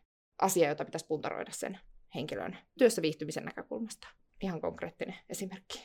[0.42, 1.78] asia, jota pitäisi puntaroida sen
[2.14, 4.08] henkilön työssä viihtymisen näkökulmasta.
[4.42, 5.84] Ihan konkreettinen esimerkki.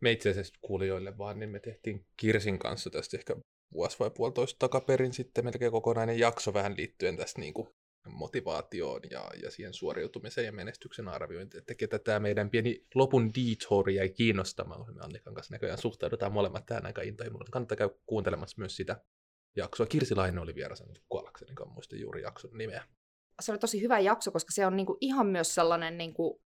[0.00, 3.36] Me itse asiassa kuulijoille vaan, niin me tehtiin Kirsin kanssa tästä ehkä
[3.72, 7.68] vuosi vai puolitoista takaperin sitten melkein kokonainen jakso vähän liittyen tästä niin kuin
[8.10, 13.90] motivaatioon ja, ja siihen suoriutumiseen ja menestyksen arviointiin, että ketä tämä meidän pieni lopun detour
[13.90, 14.94] jäi kiinnostamaan.
[14.94, 17.46] Me Annikan kanssa näköjään suhtaudutaan molemmat tähän aika intohimolla.
[17.50, 19.04] Kannattaa käydä kuuntelemassa myös sitä
[19.56, 19.86] jaksoa.
[19.86, 22.84] Kirsi Laine oli vieras, en kuollakseni, muista juuri jakson nimeä.
[23.42, 26.42] Se oli tosi hyvä jakso, koska se on niinku ihan myös sellainen niinku,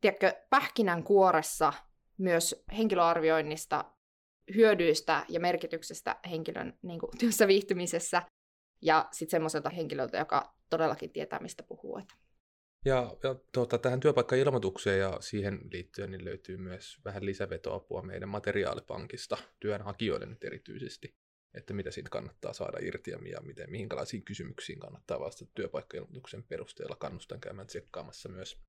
[0.00, 1.72] tiedätkö, pähkinän kuoressa
[2.18, 3.84] myös henkilöarvioinnista,
[4.54, 8.22] hyödyistä ja merkityksestä henkilön niin kuin, työssä viihtymisessä
[8.82, 11.98] ja sitten semmoiselta henkilöltä, joka todellakin tietää, mistä puhuu.
[11.98, 12.14] Että.
[12.84, 19.36] Ja, ja tuota, tähän työpaikkailmoitukseen ja siihen liittyen niin löytyy myös vähän lisävetoapua meidän materiaalipankista
[19.60, 21.14] työnhakijoille nyt erityisesti,
[21.54, 26.96] että mitä siitä kannattaa saada irti ja miten, mihinkälaisiin kysymyksiin kannattaa vastata työpaikkailmoituksen perusteella.
[26.96, 28.60] Kannustan käymään tsekkaamassa myös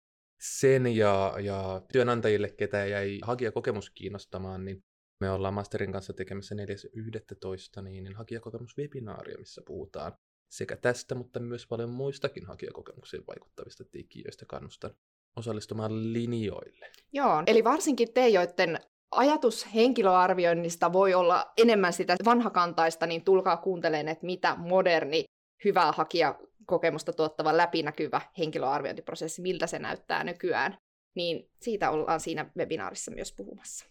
[0.42, 4.84] sen ja, ja työnantajille, ketä jäi hakijakokemus kiinnostamaan, niin
[5.20, 7.82] me ollaan Masterin kanssa tekemässä 4.11.
[7.82, 10.14] Niin, niin hakijakokemuswebinaaria, missä puhutaan
[10.50, 14.92] sekä tästä, mutta myös paljon muistakin hakijakokemuksiin vaikuttavista tekijöistä kannustan
[15.36, 16.92] osallistumaan linjoille.
[17.14, 18.80] Joo, eli varsinkin te, joiden
[19.12, 25.24] ajatus henkilöarvioinnista voi olla enemmän sitä vanhakantaista, niin tulkaa kuuntelemaan, että mitä moderni,
[25.66, 30.78] hyvää hakijakokemusta tuottava läpinäkyvä henkilöarviointiprosessi, miltä se näyttää nykyään.
[31.16, 33.86] Niin siitä ollaan siinä webinaarissa myös puhumassa.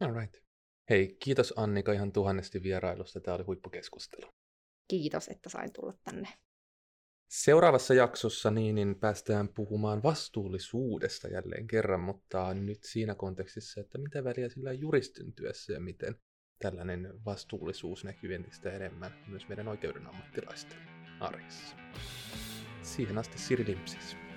[0.00, 0.36] All right.
[0.90, 3.20] Hei, kiitos Annika ihan tuhannesti vierailusta.
[3.20, 4.30] Tämä oli huippukeskustelu.
[4.88, 6.28] Kiitos, että sain tulla tänne.
[7.28, 14.24] Seuraavassa jaksossa niin, niin päästään puhumaan vastuullisuudesta jälleen kerran, mutta nyt siinä kontekstissa, että mitä
[14.24, 16.16] väliä sillä on juristin työssä ja miten
[16.58, 20.78] tällainen vastuullisuus näkyy entistä enemmän myös meidän oikeuden ammattilaisten
[21.20, 21.76] arjessa.
[22.82, 24.27] Siihen asti Siri Limpsis.